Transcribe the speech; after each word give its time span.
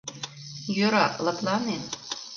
—Йӧра, 0.75 1.05
лыплане. 1.23 1.77